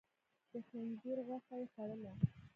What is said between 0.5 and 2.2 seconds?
د خنزير غوښه يې خوړله؟